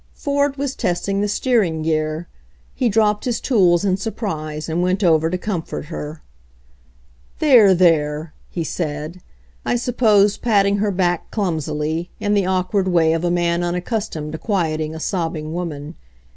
Ford 0.15 0.57
was 0.57 0.73
testing 0.73 1.21
the 1.21 1.27
steering 1.27 1.83
gear. 1.83 2.27
He 2.73 2.89
dropped 2.89 3.25
his 3.25 3.39
tools 3.39 3.85
in 3.85 3.97
surprise, 3.97 4.67
and 4.67 4.81
went 4.81 5.03
over 5.03 5.29
to 5.29 5.37
comfort 5.37 5.85
her. 5.93 6.23
"There, 7.37 7.75
there!" 7.75 8.33
he 8.49 8.63
said, 8.63 9.21
I 9.63 9.75
suppose 9.75 10.37
patting 10.37 10.77
her 10.77 10.89
back 10.89 11.29
clumsily, 11.29 12.09
in 12.19 12.33
the 12.33 12.47
awkward 12.47 12.87
way 12.87 13.13
of 13.13 13.23
a 13.23 13.29
man 13.29 13.61
un 13.61 13.75
accustomed 13.75 14.31
to 14.31 14.39
quieting 14.39 14.95
a 14.95 14.99
sobbing 14.99 15.53
woman. 15.53 15.93